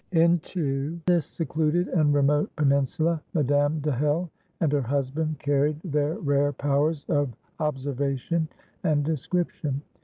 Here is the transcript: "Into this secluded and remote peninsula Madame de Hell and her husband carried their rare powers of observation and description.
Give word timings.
"Into 0.13 0.99
this 1.05 1.27
secluded 1.27 1.87
and 1.89 2.11
remote 2.11 2.49
peninsula 2.55 3.21
Madame 3.35 3.79
de 3.81 3.91
Hell 3.91 4.31
and 4.59 4.71
her 4.71 4.81
husband 4.81 5.37
carried 5.37 5.79
their 5.83 6.15
rare 6.15 6.51
powers 6.51 7.05
of 7.07 7.29
observation 7.59 8.47
and 8.83 9.03
description. 9.05 9.83